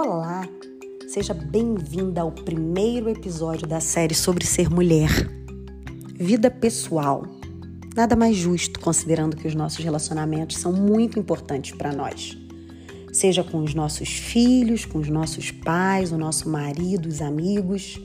[0.00, 0.48] Olá!
[1.08, 5.10] Seja bem-vinda ao primeiro episódio da série sobre ser mulher.
[6.14, 7.26] Vida pessoal.
[7.96, 12.38] Nada mais justo considerando que os nossos relacionamentos são muito importantes para nós.
[13.12, 18.00] Seja com os nossos filhos, com os nossos pais, o nosso marido, os amigos.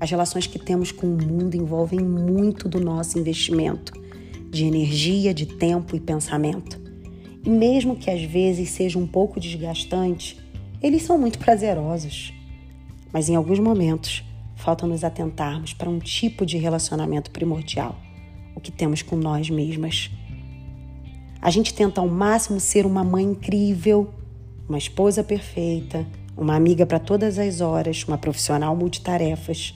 [0.00, 3.92] As relações que temos com o mundo envolvem muito do nosso investimento
[4.48, 6.80] de energia, de tempo e pensamento.
[7.44, 10.47] E mesmo que às vezes seja um pouco desgastante,
[10.82, 12.32] eles são muito prazerosos.
[13.12, 14.22] Mas em alguns momentos,
[14.54, 17.96] falta nos atentarmos para um tipo de relacionamento primordial,
[18.54, 20.10] o que temos com nós mesmas.
[21.40, 24.12] A gente tenta ao máximo ser uma mãe incrível,
[24.68, 26.06] uma esposa perfeita,
[26.36, 29.74] uma amiga para todas as horas, uma profissional multitarefas.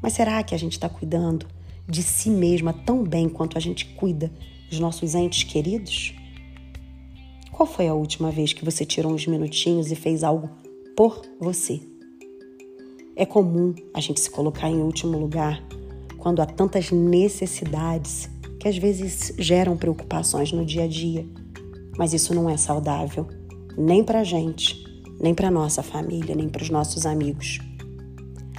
[0.00, 1.46] Mas será que a gente está cuidando
[1.88, 4.30] de si mesma tão bem quanto a gente cuida
[4.70, 6.14] dos nossos entes queridos?
[7.58, 10.48] Qual foi a última vez que você tirou uns minutinhos e fez algo
[10.96, 11.80] por você?
[13.16, 15.60] É comum a gente se colocar em último lugar
[16.18, 21.26] quando há tantas necessidades que às vezes geram preocupações no dia a dia.
[21.98, 23.26] Mas isso não é saudável,
[23.76, 24.84] nem para a gente,
[25.20, 27.58] nem para nossa família, nem para os nossos amigos.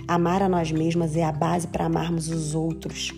[0.09, 3.13] Amar a nós mesmas é a base para amarmos os outros.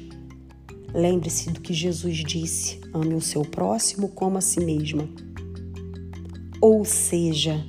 [0.93, 5.09] Lembre-se do que Jesus disse: ame o seu próximo como a si mesma.
[6.61, 7.65] Ou seja,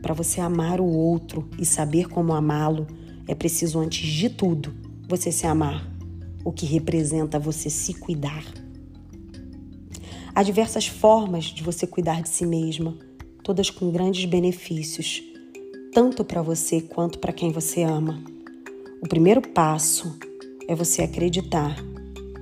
[0.00, 2.86] para você amar o outro e saber como amá-lo,
[3.26, 4.74] é preciso, antes de tudo,
[5.06, 5.86] você se amar,
[6.42, 8.42] o que representa você se cuidar.
[10.34, 12.96] Há diversas formas de você cuidar de si mesma,
[13.42, 15.22] todas com grandes benefícios,
[15.92, 18.24] tanto para você quanto para quem você ama.
[19.02, 20.18] O primeiro passo
[20.66, 21.76] é você acreditar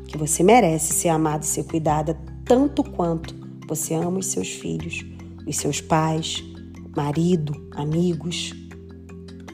[0.06, 3.34] que você merece ser amada e ser cuidada tanto quanto
[3.66, 5.15] você ama os seus filhos
[5.46, 6.42] os seus pais,
[6.96, 8.52] marido, amigos.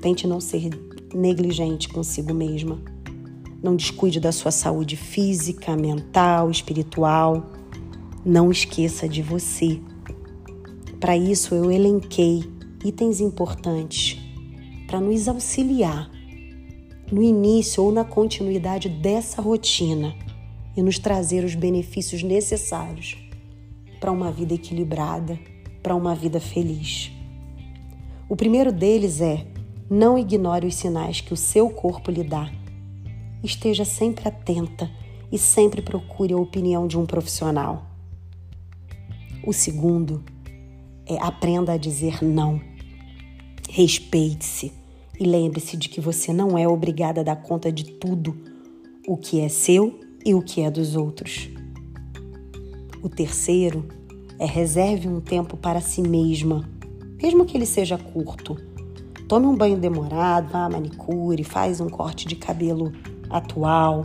[0.01, 0.71] Tente não ser
[1.15, 2.81] negligente consigo mesma.
[3.62, 7.53] Não descuide da sua saúde física, mental, espiritual.
[8.25, 9.81] Não esqueça de você.
[10.99, 12.43] Para isso, eu elenquei
[12.84, 14.19] itens importantes
[14.87, 16.11] para nos auxiliar
[17.11, 20.15] no início ou na continuidade dessa rotina
[20.77, 23.16] e nos trazer os benefícios necessários
[24.00, 25.39] para uma vida equilibrada
[25.82, 27.10] para uma vida feliz.
[28.28, 29.47] O primeiro deles é:
[29.91, 32.50] não ignore os sinais que o seu corpo lhe dá.
[33.43, 34.91] Esteja sempre atenta
[35.31, 37.84] e sempre procure a opinião de um profissional.
[39.44, 40.22] O segundo
[41.06, 42.60] é aprenda a dizer não.
[43.69, 44.72] Respeite-se
[45.19, 48.37] e lembre-se de que você não é obrigada a dar conta de tudo
[49.06, 51.48] o que é seu e o que é dos outros.
[53.03, 53.88] O terceiro
[54.42, 56.69] é reserve um tempo para si mesma,
[57.22, 58.56] mesmo que ele seja curto.
[59.28, 62.92] Tome um banho demorado, vá à manicure, faz um corte de cabelo
[63.30, 64.04] atual,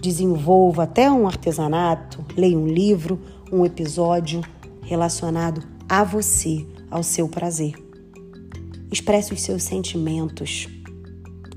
[0.00, 3.20] desenvolva até um artesanato, leia um livro,
[3.52, 4.40] um episódio
[4.80, 7.74] relacionado a você, ao seu prazer.
[8.90, 10.68] Expresse os seus sentimentos.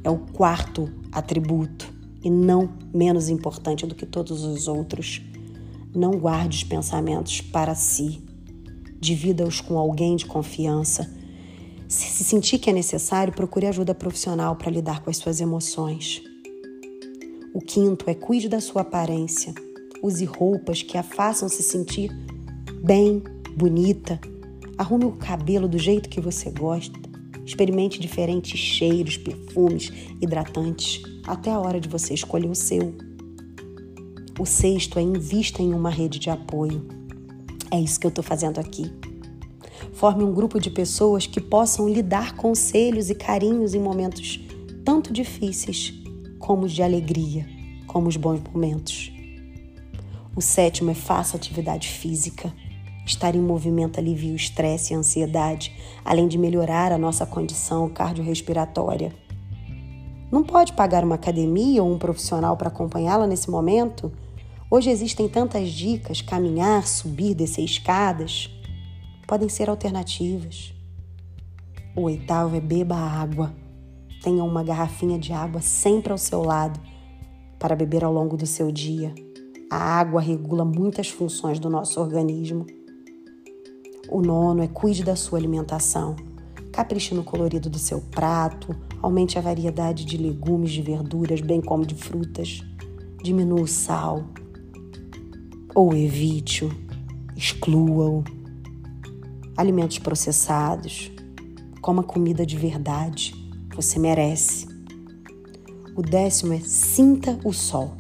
[0.04, 1.88] É o quarto atributo
[2.22, 5.22] e não menos importante do que todos os outros.
[5.94, 8.22] Não guarde os pensamentos para si.
[9.00, 11.10] Divida-os com alguém de confiança.
[11.88, 16.22] Se se sentir que é necessário, procure ajuda profissional para lidar com as suas emoções.
[17.56, 19.52] O quinto é cuide da sua aparência.
[20.04, 22.12] Use roupas que a façam se sentir
[22.84, 23.24] bem,
[23.58, 24.20] bonita.
[24.78, 27.00] Arrume o cabelo do jeito que você gosta.
[27.44, 29.92] Experimente diferentes cheiros, perfumes,
[30.22, 33.09] hidratantes, até a hora de você escolher o seu.
[34.40, 36.88] O sexto é invista em uma rede de apoio.
[37.70, 38.90] É isso que eu estou fazendo aqui.
[39.92, 44.40] Forme um grupo de pessoas que possam lhe dar conselhos e carinhos em momentos
[44.86, 45.94] tanto difíceis
[46.40, 47.46] como os de alegria,
[47.86, 49.12] como os bons momentos.
[50.34, 52.54] O sétimo é faça atividade física.
[53.06, 55.76] Estar em movimento alivia o estresse e a ansiedade,
[56.06, 59.14] além de melhorar a nossa condição cardiorrespiratória.
[60.32, 64.10] Não pode pagar uma academia ou um profissional para acompanhá-la nesse momento?
[64.72, 68.50] Hoje existem tantas dicas: caminhar, subir, descer escadas.
[69.28, 70.74] Podem ser alternativas.
[71.96, 73.54] O oitavo é beba água.
[74.22, 76.80] Tenha uma garrafinha de água sempre ao seu lado
[77.58, 79.14] para beber ao longo do seu dia.
[79.72, 82.66] A água regula muitas funções do nosso organismo.
[84.08, 86.16] O nono é cuide da sua alimentação.
[86.72, 91.86] Capriche no colorido do seu prato, aumente a variedade de legumes, de verduras, bem como
[91.86, 92.62] de frutas.
[93.22, 94.24] Diminua o sal,
[95.80, 96.70] ou evite-o,
[97.38, 98.22] exclua-o.
[99.56, 101.10] Alimentos processados,
[101.82, 103.34] Coma comida de verdade.
[103.74, 104.68] Você merece.
[105.96, 107.94] O décimo é sinta o sol.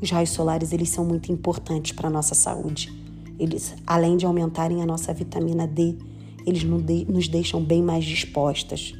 [0.00, 2.90] Os raios solares eles são muito importantes para a nossa saúde.
[3.38, 5.98] Eles, além de aumentarem a nossa vitamina D,
[6.46, 8.94] eles nos deixam bem mais dispostas.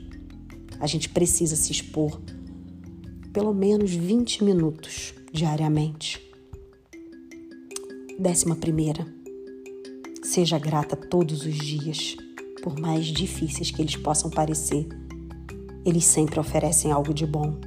[0.79, 2.21] A gente precisa se expor
[3.33, 6.26] pelo menos 20 minutos diariamente.
[8.19, 9.07] Décima primeira,
[10.23, 12.17] seja grata todos os dias,
[12.63, 14.89] por mais difíceis que eles possam parecer.
[15.85, 17.59] Eles sempre oferecem algo de bom.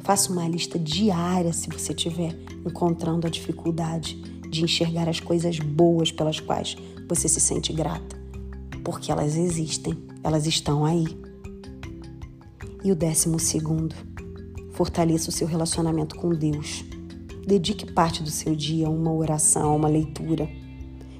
[0.00, 2.36] Faça uma lista diária se você estiver
[2.66, 4.16] encontrando a dificuldade
[4.50, 6.76] de enxergar as coisas boas pelas quais
[7.08, 8.20] você se sente grata,
[8.82, 9.94] porque elas existem,
[10.24, 11.06] elas estão aí.
[12.82, 13.94] E o décimo segundo,
[14.72, 16.89] fortaleça o seu relacionamento com Deus.
[17.50, 20.48] Dedique parte do seu dia a uma oração, a uma leitura.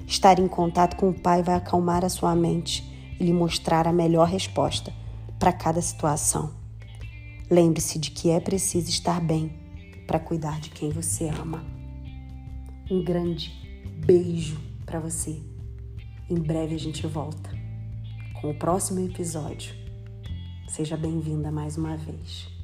[0.07, 2.89] Estar em contato com o Pai vai acalmar a sua mente
[3.19, 4.93] e lhe mostrar a melhor resposta
[5.37, 6.53] para cada situação.
[7.49, 9.51] Lembre-se de que é preciso estar bem
[10.07, 11.65] para cuidar de quem você ama.
[12.89, 13.51] Um grande
[14.05, 15.37] beijo para você.
[16.29, 17.51] Em breve a gente volta
[18.39, 19.75] com o próximo episódio.
[20.69, 22.60] Seja bem-vinda mais uma vez.